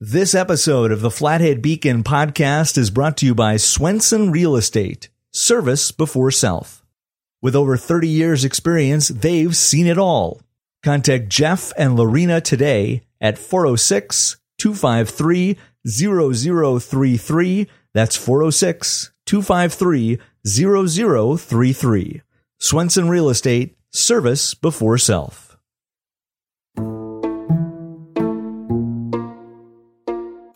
[0.00, 5.08] This episode of the Flathead Beacon podcast is brought to you by Swenson Real Estate,
[5.32, 6.86] service before self.
[7.42, 10.40] With over 30 years experience, they've seen it all.
[10.84, 15.58] Contact Jeff and Lorena today at 406 253
[15.88, 17.66] 0033.
[17.92, 22.22] That's 406 253 0033.
[22.60, 25.47] Swenson Real Estate, service before self.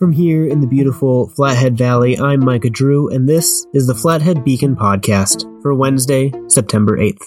[0.02, 4.42] From here in the beautiful Flathead Valley, I'm Micah Drew, and this is the Flathead
[4.42, 7.24] Beacon Podcast for Wednesday, September 8th.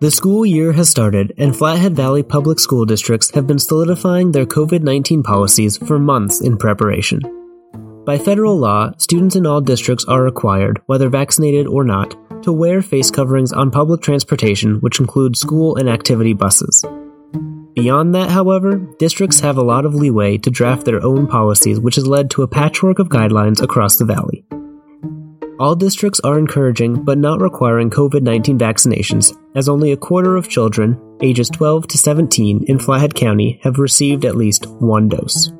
[0.00, 4.46] The school year has started, and Flathead Valley public school districts have been solidifying their
[4.46, 7.20] COVID 19 policies for months in preparation.
[8.04, 12.82] By federal law, students in all districts are required, whether vaccinated or not, to wear
[12.82, 16.84] face coverings on public transportation, which includes school and activity buses.
[17.74, 21.94] Beyond that, however, districts have a lot of leeway to draft their own policies, which
[21.94, 24.44] has led to a patchwork of guidelines across the valley.
[25.60, 30.48] All districts are encouraging but not requiring COVID 19 vaccinations, as only a quarter of
[30.48, 35.52] children, ages 12 to 17, in Flathead County have received at least one dose.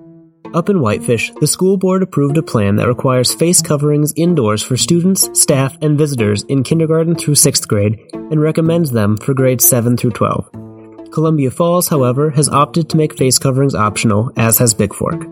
[0.52, 4.76] Up in Whitefish, the school board approved a plan that requires face coverings indoors for
[4.76, 9.96] students, staff, and visitors in kindergarten through 6th grade and recommends them for grades 7
[9.96, 10.59] through 12.
[11.12, 15.26] Columbia Falls, however, has opted to make face coverings optional, as has Bigfork.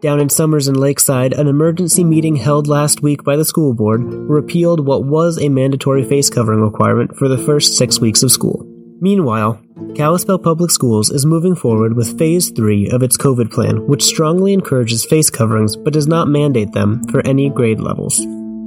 [0.00, 4.02] Down in Somers and Lakeside, an emergency meeting held last week by the school board
[4.02, 8.64] repealed what was a mandatory face covering requirement for the first six weeks of school.
[9.02, 9.60] Meanwhile,
[9.94, 14.52] Kalispell Public Schools is moving forward with Phase 3 of its COVID plan, which strongly
[14.52, 18.20] encourages face coverings but does not mandate them for any grade levels.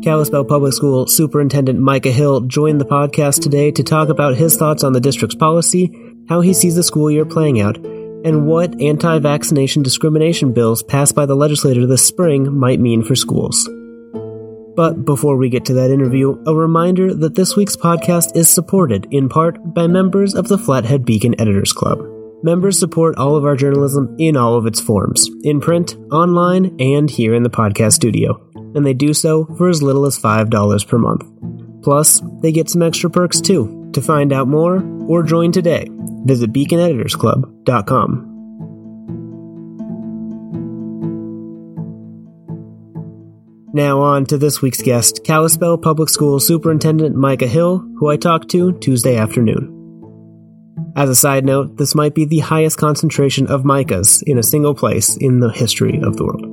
[0.04, 4.84] Kalispell Public School Superintendent Micah Hill joined the podcast today to talk about his thoughts
[4.84, 5.94] on the district's policy
[6.28, 11.16] how he sees the school year playing out, and what anti vaccination discrimination bills passed
[11.16, 13.70] by the legislature this spring might mean for schools.
[14.76, 19.08] But before we get to that interview, a reminder that this week's podcast is supported
[19.12, 22.00] in part by members of the Flathead Beacon Editors Club.
[22.44, 27.10] Members support all of our journalism in all of its forms in print, online, and
[27.10, 28.38] here in the podcast studio,
[28.76, 31.24] and they do so for as little as $5 per month.
[31.84, 33.90] Plus, they get some extra perks too.
[33.94, 35.90] To find out more or join today,
[36.26, 38.30] visit beaconeditorsclub.com.
[43.76, 48.50] Now on to this week's guest, Kalispell Public School Superintendent Micah Hill, who I talked
[48.52, 49.74] to Tuesday afternoon.
[50.96, 54.76] As a side note, this might be the highest concentration of Micahs in a single
[54.76, 56.53] place in the history of the world.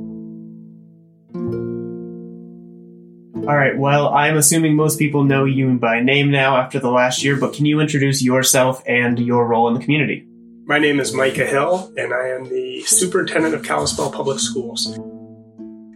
[3.51, 3.77] All right.
[3.77, 7.53] Well, I'm assuming most people know you by name now after the last year, but
[7.53, 10.25] can you introduce yourself and your role in the community?
[10.67, 14.97] My name is Micah Hill, and I am the superintendent of Kalispell Public Schools.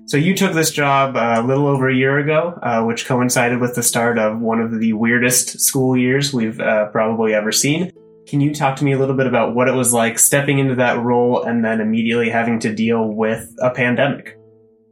[0.07, 3.61] So you took this job uh, a little over a year ago, uh, which coincided
[3.61, 7.93] with the start of one of the weirdest school years we've uh, probably ever seen.
[8.27, 10.75] Can you talk to me a little bit about what it was like stepping into
[10.75, 14.37] that role and then immediately having to deal with a pandemic?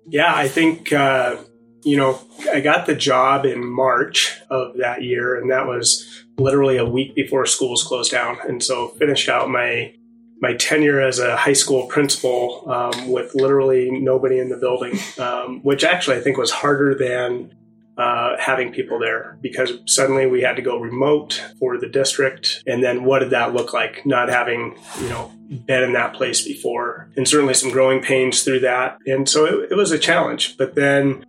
[0.07, 1.39] Yeah, I think uh,
[1.85, 2.21] you know,
[2.53, 7.15] I got the job in March of that year, and that was literally a week
[7.15, 8.39] before schools closed down.
[8.47, 9.95] And so finished out my
[10.41, 15.61] my tenure as a high school principal um, with literally nobody in the building, um,
[15.63, 17.55] which actually I think was harder than
[17.97, 22.65] uh, having people there because suddenly we had to go remote for the district.
[22.67, 24.05] And then what did that look like?
[24.05, 25.31] Not having, you know,
[25.67, 28.99] been in that place before, and certainly some growing pains through that.
[29.07, 30.57] And so it, it was a challenge.
[30.57, 31.25] But then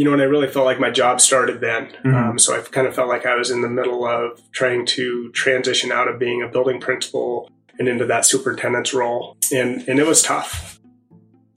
[0.00, 1.88] you know, and I really felt like my job started then.
[2.02, 2.14] Mm-hmm.
[2.14, 5.30] Um, so I kind of felt like I was in the middle of trying to
[5.32, 10.06] transition out of being a building principal and into that superintendent's role, and and it
[10.06, 10.80] was tough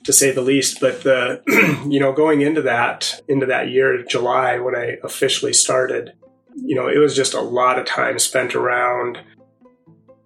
[0.03, 0.81] to say the least.
[0.81, 1.41] But the
[1.89, 6.11] you know going into that into that year, July when I officially started,
[6.53, 9.19] you know, it was just a lot of time spent around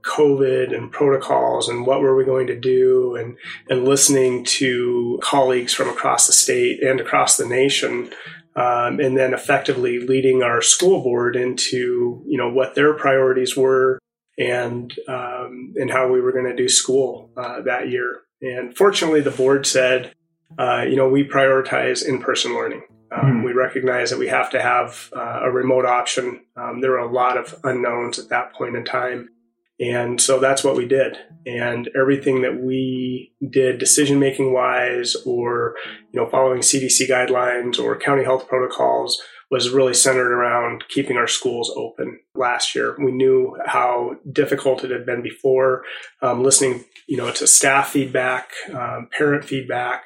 [0.07, 3.38] COVID and protocols and what were we going to do and,
[3.69, 8.09] and listening to colleagues from across the state and across the nation.
[8.56, 14.00] Um, and then effectively leading our school board into, you know, what their priorities were
[14.36, 18.21] and, um, and how we were going to do school uh, that year.
[18.42, 20.12] And fortunately, the board said,
[20.57, 22.81] uh, you know, we prioritize in-person learning.
[23.12, 23.45] Um, mm.
[23.45, 26.42] We recognize that we have to have uh, a remote option.
[26.56, 29.30] Um, there were a lot of unknowns at that point in time.
[29.79, 31.18] And so that's what we did.
[31.45, 35.75] And everything that we did decision making wise or,
[36.12, 41.27] you know, following CDC guidelines or county health protocols was really centered around keeping our
[41.27, 42.95] schools open last year.
[43.00, 45.83] We knew how difficult it had been before,
[46.21, 50.03] um, listening, you know, to staff feedback, um, parent feedback.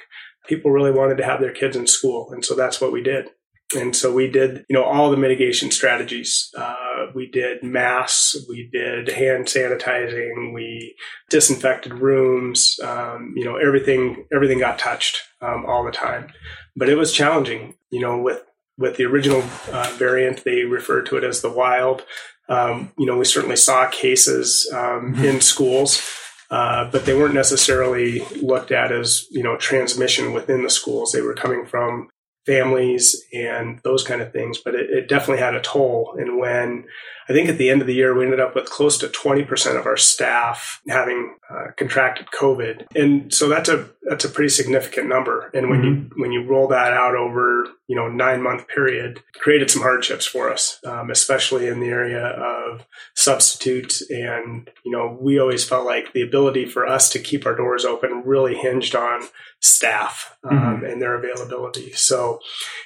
[0.47, 3.29] People really wanted to have their kids in school, and so that's what we did.
[3.73, 6.49] And so we did, you know, all the mitigation strategies.
[6.57, 10.95] Uh, we did masks, we did hand sanitizing, we
[11.29, 12.79] disinfected rooms.
[12.83, 16.31] Um, you know, everything everything got touched um, all the time.
[16.75, 17.75] But it was challenging.
[17.89, 18.41] You know, with
[18.77, 22.03] with the original uh, variant, they referred to it as the wild.
[22.49, 25.23] Um, you know, we certainly saw cases um, mm-hmm.
[25.23, 26.01] in schools.
[26.49, 31.13] Uh, but they weren't necessarily looked at as you know transmission within the schools.
[31.13, 32.09] They were coming from
[32.45, 34.57] families and those kind of things.
[34.57, 36.15] But it, it, definitely had a toll.
[36.17, 36.85] And when
[37.29, 39.79] I think at the end of the year, we ended up with close to 20%
[39.79, 42.85] of our staff having uh, contracted COVID.
[42.95, 45.51] And so that's a, that's a pretty significant number.
[45.53, 46.03] And when mm-hmm.
[46.03, 50.25] you, when you roll that out over, you know, nine month period, created some hardships
[50.25, 52.85] for us, um, especially in the area of
[53.15, 54.01] substitutes.
[54.09, 57.85] And, you know, we always felt like the ability for us to keep our doors
[57.85, 59.23] open really hinged on
[59.59, 60.85] staff um, mm-hmm.
[60.85, 61.91] and their availability.
[61.91, 62.30] So,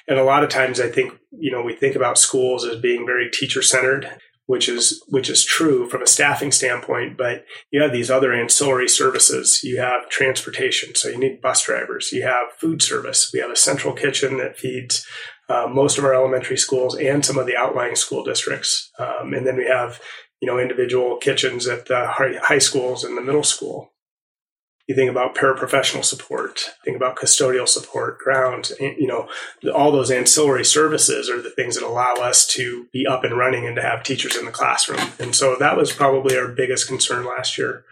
[0.08, 3.06] and a lot of times I think, you know, we think about schools as being
[3.06, 4.10] very teacher centered,
[4.46, 8.88] which is, which is true from a staffing standpoint, but you have these other ancillary
[8.88, 9.62] services.
[9.64, 10.94] You have transportation.
[10.94, 12.12] So you need bus drivers.
[12.12, 13.30] You have food service.
[13.32, 15.04] We have a central kitchen that feeds
[15.48, 18.90] uh, most of our elementary schools and some of the outlying school districts.
[18.98, 20.00] Um, and then we have,
[20.40, 23.92] you know, individual kitchens at the high schools and the middle school
[24.86, 29.28] you think about paraprofessional support, think about custodial support, ground, you know,
[29.74, 33.66] all those ancillary services are the things that allow us to be up and running
[33.66, 35.10] and to have teachers in the classroom.
[35.18, 37.84] And so that was probably our biggest concern last year.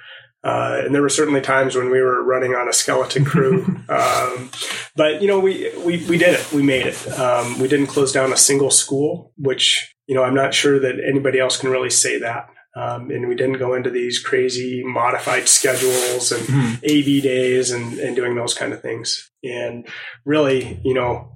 [0.44, 3.64] Uh, and there were certainly times when we were running on a skeleton crew.
[3.88, 4.50] um,
[4.94, 6.52] but, you know, we, we, we did it.
[6.52, 7.08] We made it.
[7.19, 10.96] Um, we didn't close down a single school, which, you know, I'm not sure that
[11.02, 12.46] anybody else can really say that.
[12.76, 16.75] Um, and we didn't go into these crazy modified schedules and mm-hmm.
[16.85, 19.31] AV days and, and doing those kind of things.
[19.44, 19.87] And
[20.25, 21.32] really, you know,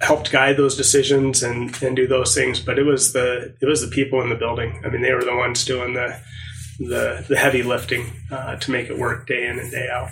[0.00, 2.60] helped guide those decisions and, and do those things.
[2.60, 4.80] But it was the it was the people in the building.
[4.84, 6.18] I mean, they were the ones doing the
[6.78, 10.08] the, the heavy lifting uh, to make it work day in and day out.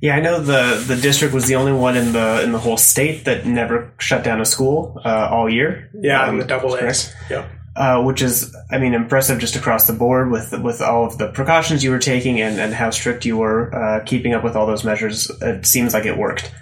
[0.00, 2.76] Yeah, I know the the district was the only one in the in the whole
[2.76, 5.90] state that never shut down a school uh, all year.
[5.94, 7.12] Yeah, um, the double A's.
[7.28, 11.18] Yeah uh, which is, I mean, impressive just across the board with with all of
[11.18, 14.56] the precautions you were taking and, and how strict you were uh, keeping up with
[14.56, 15.30] all those measures.
[15.42, 16.52] It seems like it worked.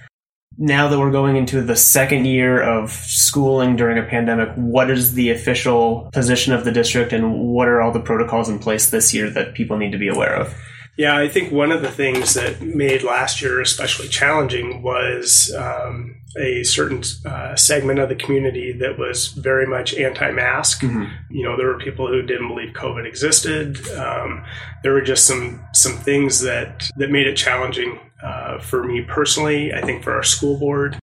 [0.56, 5.14] Now that we're going into the second year of schooling during a pandemic, what is
[5.14, 9.12] the official position of the district and what are all the protocols in place this
[9.12, 10.54] year that people need to be aware of?
[10.96, 16.16] Yeah, I think one of the things that made last year especially challenging was um,
[16.38, 20.82] a certain uh, segment of the community that was very much anti-mask.
[20.82, 21.04] Mm-hmm.
[21.30, 23.88] You know, there were people who didn't believe COVID existed.
[23.90, 24.44] Um,
[24.82, 29.72] there were just some some things that that made it challenging uh, for me personally.
[29.72, 30.98] I think for our school board.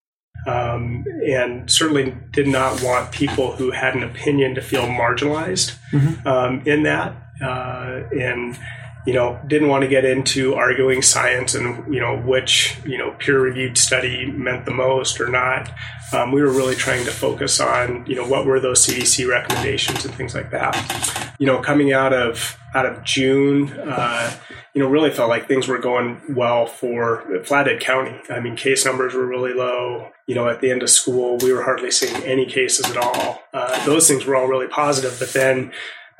[0.47, 6.27] Um, and certainly did not want people who had an opinion to feel marginalized mm-hmm.
[6.27, 7.15] um, in that.
[7.39, 8.57] Uh, and
[9.05, 13.11] you know, didn't want to get into arguing science and, you know, which, you know,
[13.17, 15.71] peer reviewed study meant the most or not.
[16.13, 20.05] Um, we were really trying to focus on, you know, what were those CDC recommendations
[20.05, 21.33] and things like that.
[21.39, 24.31] You know, coming out of, out of June, uh,
[24.73, 28.19] you know, really felt like things were going well for Flathead County.
[28.29, 30.11] I mean, case numbers were really low.
[30.27, 33.41] You know, at the end of school, we were hardly seeing any cases at all.
[33.53, 35.17] Uh, those things were all really positive.
[35.19, 35.73] But then,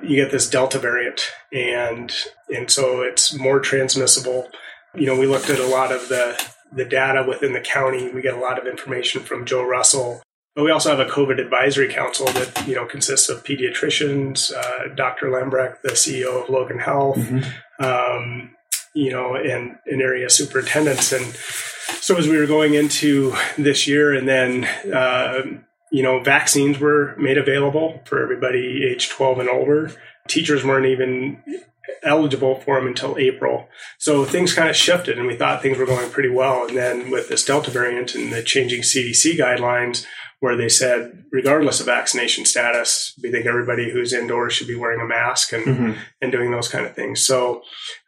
[0.04, 2.14] you get this Delta variant, and
[2.50, 4.50] and so it's more transmissible.
[4.96, 6.42] You know, we looked at a lot of the
[6.72, 8.12] the data within the county.
[8.12, 10.22] We get a lot of information from Joe Russell,
[10.56, 14.94] but we also have a COVID advisory council that you know consists of pediatricians, uh,
[14.96, 15.28] Dr.
[15.28, 17.84] Lambrecht, the CEO of Logan Health, mm-hmm.
[17.84, 18.52] um,
[18.94, 21.14] you know, and, and area superintendents.
[21.14, 21.26] And
[22.02, 25.42] so as we were going into this year, and then uh,
[25.92, 29.92] you know, vaccines were made available for everybody age 12 and older.
[30.28, 31.44] Teachers weren't even
[32.04, 33.68] eligible for them until April.
[34.00, 36.68] So things kind of shifted and we thought things were going pretty well.
[36.68, 40.06] And then with this Delta variant and the changing CDC guidelines,
[40.40, 45.00] where they said, regardless of vaccination status, we think everybody who's indoors should be wearing
[45.00, 46.00] a mask and, mm-hmm.
[46.20, 47.22] and doing those kind of things.
[47.22, 47.62] So,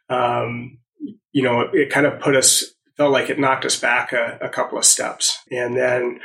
[0.08, 0.78] um,
[1.30, 2.64] you know, it, it, kind of put us,
[2.96, 5.38] felt like it knocked us back a, a couple of steps.
[5.52, 6.20] And then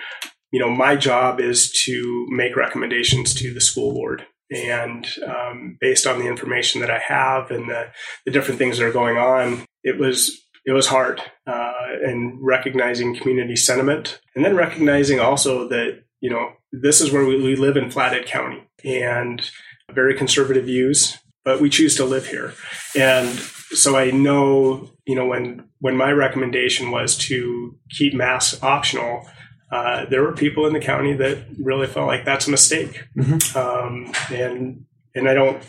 [0.51, 4.25] you know, my job is to make recommendations to the school board.
[4.51, 7.91] And um, based on the information that I have and the,
[8.25, 13.15] the different things that are going on, it was it was hard uh, and recognizing
[13.15, 17.77] community sentiment and then recognizing also that you know, this is where we, we live
[17.77, 19.49] in Flathead County and
[19.91, 22.53] very conservative views, but we choose to live here.
[22.95, 23.29] And
[23.71, 29.27] so I know, you know, when when my recommendation was to keep masks optional,
[29.71, 33.57] uh, there were people in the county that really felt like that's a mistake, mm-hmm.
[33.57, 35.61] um, and and I don't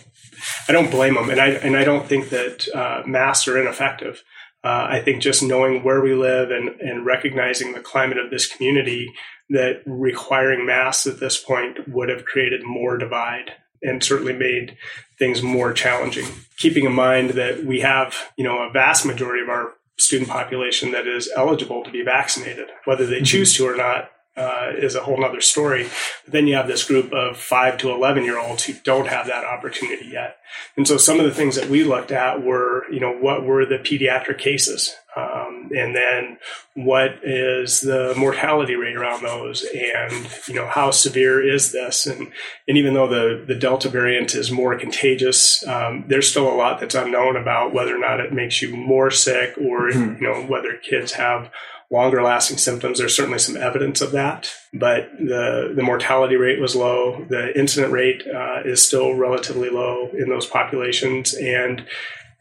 [0.68, 4.22] I don't blame them, and I and I don't think that uh, masks are ineffective.
[4.62, 8.46] Uh, I think just knowing where we live and, and recognizing the climate of this
[8.46, 9.10] community,
[9.48, 13.52] that requiring masks at this point would have created more divide
[13.82, 14.76] and certainly made
[15.18, 16.26] things more challenging.
[16.58, 19.72] Keeping in mind that we have, you know, a vast majority of our
[20.10, 23.24] student population that is eligible to be vaccinated, whether they mm-hmm.
[23.24, 24.10] choose to or not.
[24.36, 25.86] Uh, is a whole other story.
[26.24, 29.26] But then you have this group of five to 11 year olds who don't have
[29.26, 30.36] that opportunity yet.
[30.76, 33.66] And so some of the things that we looked at were, you know, what were
[33.66, 34.94] the pediatric cases?
[35.16, 35.39] Um,
[35.70, 36.38] and then
[36.74, 42.06] what is the mortality rate around those and you know how severe is this?
[42.06, 42.32] And
[42.68, 46.80] and even though the the delta variant is more contagious um, there's still a lot
[46.80, 50.22] that's unknown about whether or not it makes you more sick or mm-hmm.
[50.22, 51.50] you know whether kids have
[51.92, 52.98] longer lasting symptoms.
[52.98, 57.24] There's certainly some evidence of that but the the mortality rate was low.
[57.28, 61.34] The incident rate uh, is still relatively low in those populations.
[61.34, 61.84] And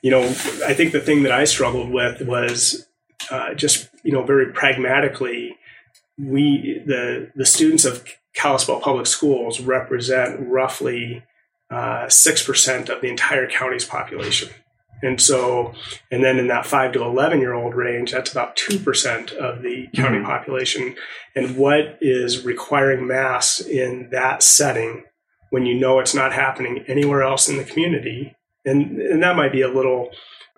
[0.01, 2.85] you know, I think the thing that I struggled with was
[3.31, 5.55] uh, just, you know, very pragmatically,
[6.17, 11.23] we, the, the students of Kalispell Public Schools represent roughly
[11.69, 14.49] uh, 6% of the entire county's population.
[15.01, 15.73] And so,
[16.11, 19.87] and then in that five to 11 year old range, that's about 2% of the
[19.95, 20.25] county mm-hmm.
[20.25, 20.95] population.
[21.35, 25.05] And what is requiring masks in that setting
[25.51, 28.35] when you know it's not happening anywhere else in the community
[28.65, 30.09] and and that might be a little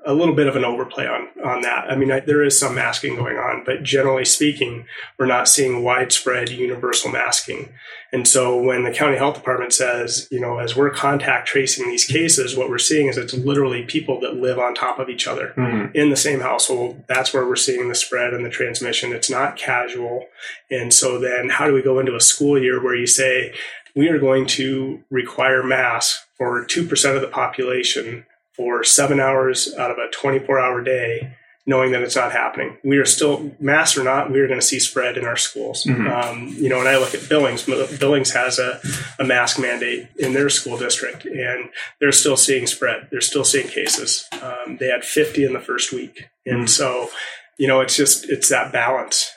[0.05, 1.89] a little bit of an overplay on on that.
[1.89, 4.85] I mean, I, there is some masking going on, but generally speaking,
[5.17, 7.69] we're not seeing widespread universal masking.
[8.13, 12.05] And so when the county health department says, you know, as we're contact tracing these
[12.05, 15.53] cases, what we're seeing is it's literally people that live on top of each other
[15.55, 15.95] mm-hmm.
[15.95, 17.03] in the same household.
[17.07, 19.13] That's where we're seeing the spread and the transmission.
[19.13, 20.25] It's not casual.
[20.69, 23.53] And so then how do we go into a school year where you say,
[23.95, 28.25] we are going to require masks for 2% of the population
[28.61, 32.77] for seven hours out of a 24 hour day, knowing that it's not happening.
[32.83, 35.83] We are still, mass or not, we are going to see spread in our schools.
[35.83, 36.07] Mm-hmm.
[36.07, 38.79] Um, you know, and I look at Billings, Billings has a,
[39.17, 43.07] a mask mandate in their school district, and they're still seeing spread.
[43.09, 44.27] They're still seeing cases.
[44.43, 46.29] Um, they had 50 in the first week.
[46.45, 46.65] And mm-hmm.
[46.67, 47.09] so,
[47.57, 49.31] you know, it's just, it's that balance.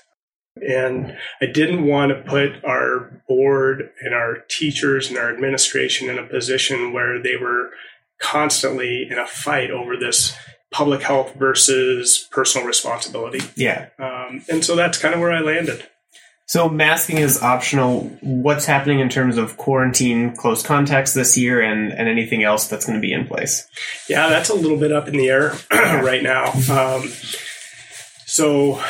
[0.57, 6.19] And I didn't want to put our board and our teachers and our administration in
[6.19, 7.71] a position where they were
[8.21, 10.37] constantly in a fight over this
[10.71, 13.40] public health versus personal responsibility.
[13.56, 13.88] Yeah.
[13.99, 15.88] Um, and so that's kind of where I landed.
[16.47, 18.02] So masking is optional.
[18.21, 22.85] What's happening in terms of quarantine, close contacts this year, and, and anything else that's
[22.85, 23.66] going to be in place?
[24.09, 26.52] Yeah, that's a little bit up in the air right now.
[26.71, 27.09] Um,
[28.26, 28.83] so,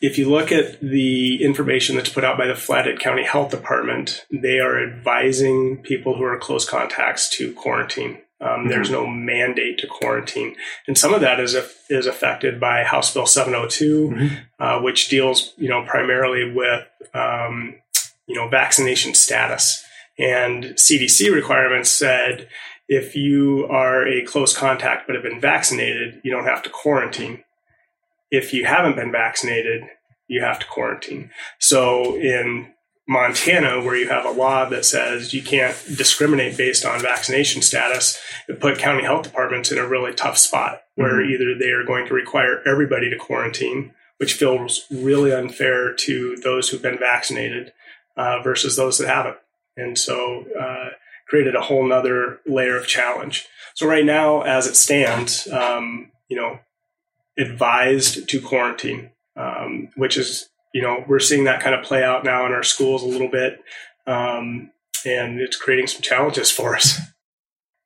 [0.00, 4.24] if you look at the information that's put out by the Flathead County Health Department,
[4.30, 8.21] they are advising people who are close contacts to quarantine.
[8.42, 8.68] Um, mm-hmm.
[8.68, 10.56] There's no mandate to quarantine,
[10.86, 11.56] and some of that is
[11.88, 14.34] is affected by House Bill 702, mm-hmm.
[14.58, 17.76] uh, which deals, you know, primarily with um,
[18.26, 19.84] you know vaccination status.
[20.18, 22.48] And CDC requirements said
[22.88, 27.44] if you are a close contact but have been vaccinated, you don't have to quarantine
[28.32, 29.82] if you haven't been vaccinated,
[30.26, 31.30] you have to quarantine.
[31.60, 32.72] So in
[33.12, 38.18] Montana, where you have a law that says you can't discriminate based on vaccination status,
[38.48, 41.30] it put county health departments in a really tough spot where mm-hmm.
[41.30, 46.68] either they are going to require everybody to quarantine, which feels really unfair to those
[46.68, 47.72] who've been vaccinated
[48.16, 49.36] uh, versus those that haven't.
[49.76, 50.90] And so uh,
[51.28, 53.46] created a whole nother layer of challenge.
[53.74, 56.60] So right now, as it stands, um, you know,
[57.38, 62.24] advised to quarantine, um, which is, you know, we're seeing that kind of play out
[62.24, 63.60] now in our schools a little bit.
[64.06, 64.70] Um,
[65.04, 66.98] and it's creating some challenges for us.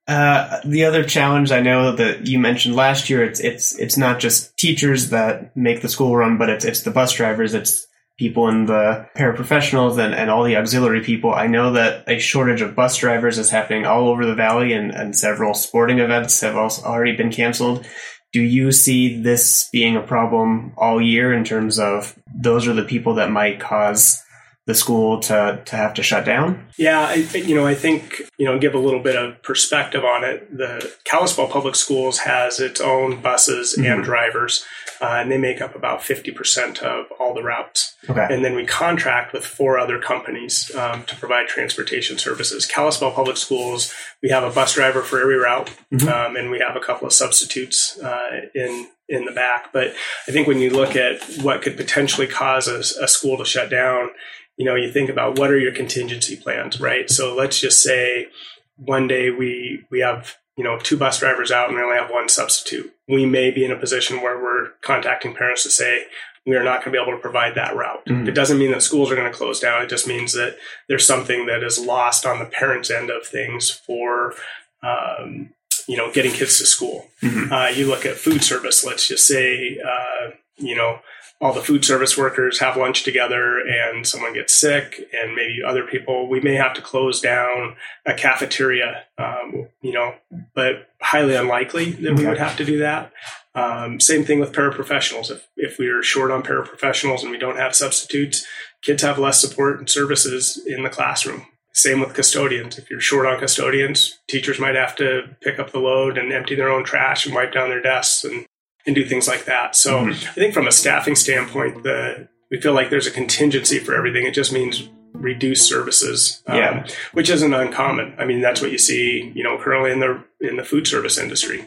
[0.08, 4.20] Uh, the other challenge I know that you mentioned last year, it's it's it's not
[4.20, 7.88] just teachers that make the school run, but it's it's the bus drivers, it's
[8.18, 11.34] people in the paraprofessionals and, and all the auxiliary people.
[11.34, 14.90] I know that a shortage of bus drivers is happening all over the valley and,
[14.90, 17.86] and several sporting events have also already been canceled
[18.32, 22.84] do you see this being a problem all year in terms of those are the
[22.84, 24.22] people that might cause
[24.66, 26.66] the school to to have to shut down?
[26.76, 30.24] Yeah, I, you know, I think you know, give a little bit of perspective on
[30.24, 30.56] it.
[30.56, 33.90] The Kalispell Public Schools has its own buses mm-hmm.
[33.90, 34.64] and drivers,
[35.00, 37.96] uh, and they make up about fifty percent of all the routes.
[38.10, 38.26] Okay.
[38.28, 42.66] And then we contract with four other companies um, to provide transportation services.
[42.66, 46.08] Kalispell Public Schools, we have a bus driver for every route, mm-hmm.
[46.08, 49.72] um, and we have a couple of substitutes uh, in in the back.
[49.72, 49.94] But
[50.26, 53.70] I think when you look at what could potentially cause a, a school to shut
[53.70, 54.10] down,
[54.56, 57.10] you know, you think about what are your contingency plans, right?
[57.10, 58.28] So let's just say
[58.76, 62.10] one day we we have you know two bus drivers out and we only have
[62.10, 62.92] one substitute.
[63.08, 66.06] We may be in a position where we're contacting parents to say
[66.46, 68.04] we are not going to be able to provide that route.
[68.06, 68.28] Mm-hmm.
[68.28, 69.82] It doesn't mean that schools are going to close down.
[69.82, 70.56] It just means that
[70.88, 74.34] there's something that is lost on the parents' end of things for
[74.82, 75.50] um,
[75.86, 77.08] you know getting kids to school.
[77.22, 77.52] Mm-hmm.
[77.52, 78.84] Uh, you look at food service.
[78.84, 81.00] Let's just say uh, you know
[81.40, 85.84] all the food service workers have lunch together and someone gets sick and maybe other
[85.84, 87.76] people we may have to close down
[88.06, 90.14] a cafeteria um, you know
[90.54, 93.12] but highly unlikely that we would have to do that.
[93.54, 95.30] Um, same thing with paraprofessionals.
[95.30, 98.46] If, if we're short on paraprofessionals and we don't have substitutes
[98.82, 101.46] kids have less support and services in the classroom.
[101.72, 102.78] Same with custodians.
[102.78, 106.54] If you're short on custodians, teachers might have to pick up the load and empty
[106.54, 108.46] their own trash and wipe down their desks and
[108.86, 109.76] and do things like that.
[109.76, 110.10] So mm-hmm.
[110.12, 114.24] I think from a staffing standpoint, the we feel like there's a contingency for everything.
[114.24, 116.86] It just means reduced services, um, yeah.
[117.12, 118.14] which isn't uncommon.
[118.18, 121.18] I mean, that's what you see, you know, currently in the in the food service
[121.18, 121.66] industry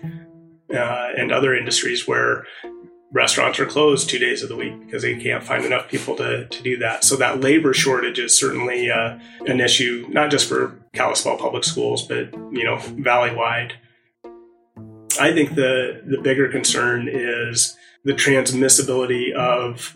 [0.74, 2.46] uh, and other industries where
[3.12, 6.46] restaurants are closed two days of the week because they can't find enough people to,
[6.46, 7.04] to do that.
[7.04, 12.04] So that labor shortage is certainly uh, an issue, not just for Kalispell Public Schools,
[12.04, 13.74] but you know, valley wide.
[15.20, 19.96] I think the the bigger concern is the transmissibility of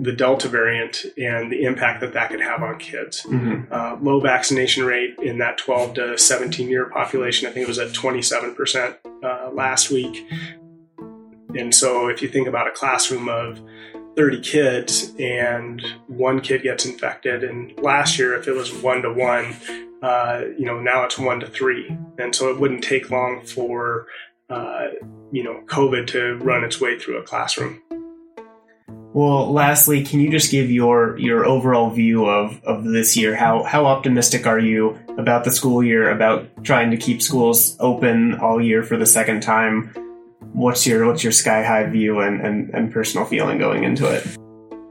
[0.00, 3.22] the Delta variant and the impact that that could have on kids.
[3.22, 3.72] Mm-hmm.
[3.72, 7.78] Uh, low vaccination rate in that 12 to 17 year population, I think it was
[7.78, 10.26] at 27% uh, last week.
[11.54, 13.60] And so if you think about a classroom of
[14.16, 19.12] 30 kids and one kid gets infected, and last year, if it was one to
[19.12, 19.54] one,
[20.02, 21.96] uh, you know, now it's one to three.
[22.18, 24.06] And so it wouldn't take long for
[24.50, 24.88] uh,
[25.30, 27.80] you know, COVID to run its way through a classroom.
[29.14, 33.36] Well, lastly, can you just give your your overall view of, of this year?
[33.36, 36.10] How how optimistic are you about the school year?
[36.10, 39.92] About trying to keep schools open all year for the second time?
[40.52, 44.26] What's your what's your sky high view and, and, and personal feeling going into it?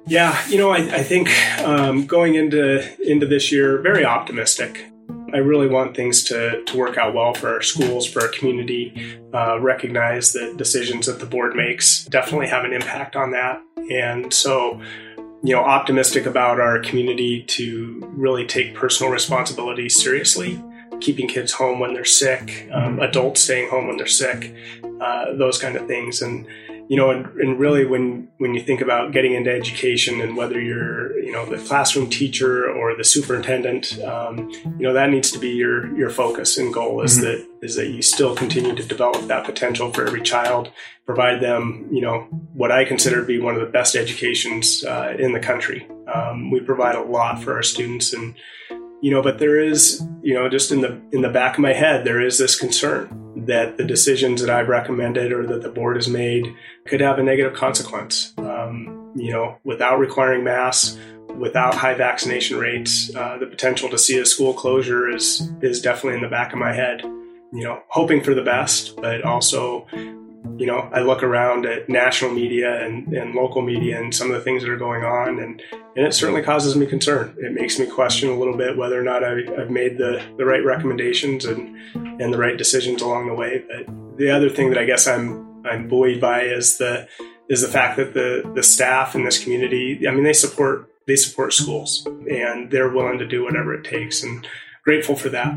[0.05, 1.29] Yeah, you know, I, I think
[1.61, 4.90] um, going into into this year, very optimistic.
[5.33, 9.19] I really want things to, to work out well for our schools, for our community.
[9.33, 13.61] Uh, recognize that decisions that the board makes definitely have an impact on that.
[13.89, 14.81] And so,
[15.43, 20.63] you know, optimistic about our community to really take personal responsibility seriously,
[20.99, 24.53] keeping kids home when they're sick, um, adults staying home when they're sick,
[25.01, 26.21] uh, those kind of things.
[26.21, 26.45] And
[26.91, 30.59] you know, and, and, really when when you think about getting into education and whether
[30.59, 35.39] you're you know the classroom teacher or the superintendent, um, you know that needs to
[35.39, 37.27] be your your focus and goal is mm-hmm.
[37.27, 40.69] that is that you still continue to develop that potential for every child,
[41.05, 45.15] provide them you know what I consider to be one of the best educations uh,
[45.17, 45.87] in the country.
[46.13, 48.35] Um, we provide a lot for our students and
[49.01, 51.71] you know but there is you know just in the in the back of my
[51.71, 55.95] head there is this concern that the decisions that i've recommended or that the board
[55.95, 56.53] has made
[56.85, 58.33] could have a negative consequence.
[58.37, 60.97] Um, you know without requiring masks
[61.35, 66.15] without high vaccination rates uh, the potential to see a school closure is is definitely
[66.15, 67.01] in the back of my head.
[67.01, 69.87] You know hoping for the best but also
[70.61, 74.37] you know, I look around at national media and, and local media and some of
[74.37, 75.59] the things that are going on, and,
[75.95, 77.35] and it certainly causes me concern.
[77.39, 80.45] It makes me question a little bit whether or not I, have made the, the
[80.45, 81.75] right recommendations and,
[82.21, 83.63] and the right decisions along the way.
[83.67, 87.07] But the other thing that I guess I'm I'm buoyed by is the
[87.49, 91.15] is the fact that the the staff in this community, I mean, they support they
[91.15, 94.47] support schools and they're willing to do whatever it takes, and
[94.83, 95.55] grateful for that.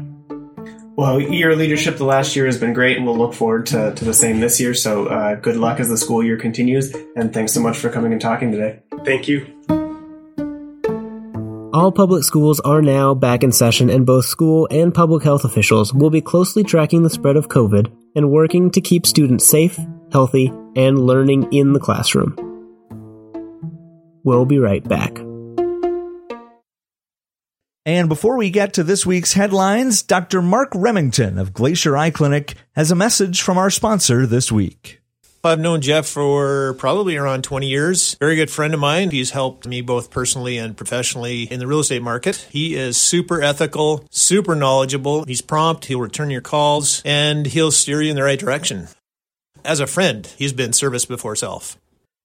[0.96, 4.04] Well, your leadership the last year has been great, and we'll look forward to, to
[4.04, 4.74] the same this year.
[4.74, 8.12] So, uh, good luck as the school year continues, and thanks so much for coming
[8.12, 8.80] and talking today.
[9.04, 9.44] Thank you.
[11.72, 15.92] All public schools are now back in session, and both school and public health officials
[15.92, 19.76] will be closely tracking the spread of COVID and working to keep students safe,
[20.12, 22.36] healthy, and learning in the classroom.
[24.22, 25.18] We'll be right back.
[27.86, 30.40] And before we get to this week's headlines, Dr.
[30.40, 35.02] Mark Remington of Glacier Eye Clinic has a message from our sponsor this week.
[35.44, 38.14] I've known Jeff for probably around 20 years.
[38.14, 39.10] Very good friend of mine.
[39.10, 42.48] He's helped me both personally and professionally in the real estate market.
[42.50, 45.24] He is super ethical, super knowledgeable.
[45.24, 45.84] He's prompt.
[45.84, 48.88] He'll return your calls and he'll steer you in the right direction.
[49.62, 51.76] As a friend, he's been service before self.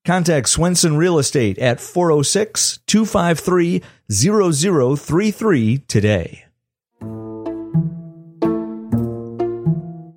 [0.06, 3.82] Contact Swenson Real Estate at 406 253
[4.12, 6.46] 0033 today.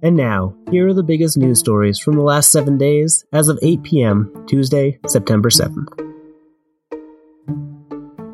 [0.05, 3.59] And now, here are the biggest news stories from the last seven days as of
[3.62, 5.87] 8 p.m., Tuesday, September 7th.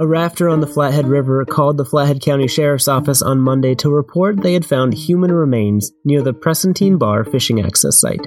[0.01, 3.91] A rafter on the Flathead River called the Flathead County Sheriff's Office on Monday to
[3.91, 8.25] report they had found human remains near the Presentine Bar fishing access site.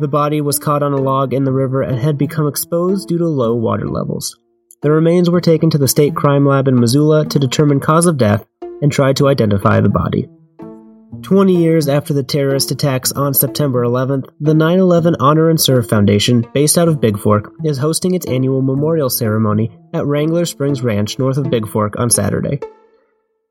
[0.00, 3.18] The body was caught on a log in the river and had become exposed due
[3.18, 4.36] to low water levels.
[4.82, 8.18] The remains were taken to the state crime lab in Missoula to determine cause of
[8.18, 8.44] death
[8.82, 10.28] and try to identify the body.
[11.22, 15.88] 20 years after the terrorist attacks on September 11th, the 9 11 Honor and Serve
[15.88, 20.82] Foundation, based out of Big Fork, is hosting its annual memorial ceremony at Wrangler Springs
[20.82, 22.58] Ranch north of Big Fork on Saturday.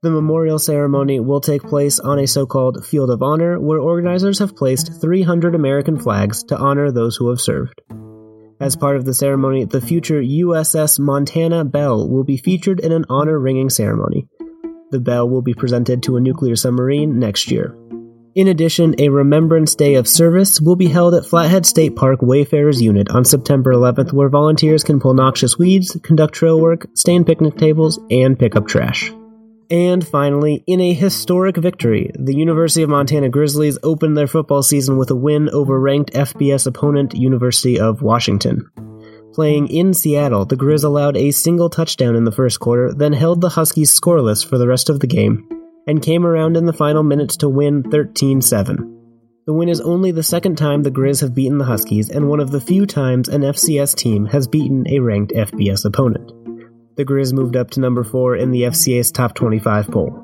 [0.04, 4.40] The memorial ceremony will take place on a so called Field of Honor, where organizers
[4.40, 7.82] have placed 300 American flags to honor those who have served.
[8.60, 13.06] As part of the ceremony, the future USS Montana Bell will be featured in an
[13.08, 14.28] honor ringing ceremony.
[14.92, 17.74] The bell will be presented to a nuclear submarine next year.
[18.36, 22.82] In addition, a Remembrance Day of Service will be held at Flathead State Park Wayfarers
[22.82, 27.56] Unit on September 11th, where volunteers can pull noxious weeds, conduct trail work, stand picnic
[27.56, 29.10] tables, and pick up trash.
[29.70, 34.98] And finally, in a historic victory, the University of Montana Grizzlies opened their football season
[34.98, 38.70] with a win over ranked FBS opponent University of Washington.
[39.34, 43.42] Playing in Seattle, the Grizz allowed a single touchdown in the first quarter, then held
[43.42, 45.50] the Huskies scoreless for the rest of the game,
[45.88, 48.94] and came around in the final minutes to win 13 7.
[49.48, 52.40] The win is only the second time the Grizz have beaten the Huskies, and one
[52.40, 56.43] of the few times an FCS team has beaten a ranked FBS opponent.
[56.96, 60.20] The Grizz moved up to number 4 in the FCA's top 25 poll.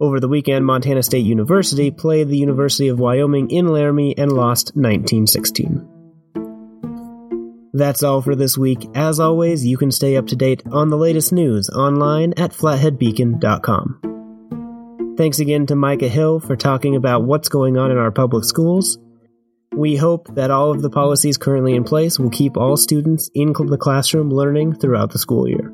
[0.00, 4.76] Over the weekend, Montana State University played the University of Wyoming in Laramie and lost
[4.76, 5.88] 19 16.
[7.72, 8.86] That's all for this week.
[8.94, 15.14] As always, you can stay up to date on the latest news online at flatheadbeacon.com.
[15.16, 18.98] Thanks again to Micah Hill for talking about what's going on in our public schools.
[19.72, 23.52] We hope that all of the policies currently in place will keep all students in
[23.52, 25.72] the classroom learning throughout the school year.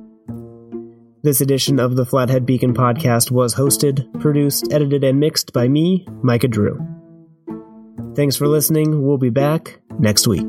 [1.26, 6.06] This edition of the Flathead Beacon podcast was hosted, produced, edited, and mixed by me,
[6.22, 6.78] Micah Drew.
[8.14, 9.04] Thanks for listening.
[9.04, 10.48] We'll be back next week.